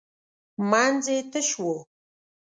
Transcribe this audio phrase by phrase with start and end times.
[0.69, 1.63] منځ یې تش و.